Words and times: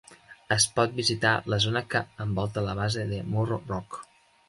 Es 0.55 0.65
pot 0.79 0.95
visitar 1.01 1.35
la 1.55 1.61
zona 1.67 1.85
que 1.93 2.03
envolta 2.27 2.67
la 2.71 2.77
base 2.83 3.09
de 3.15 3.25
Morro 3.37 3.65
Rock. 3.73 4.05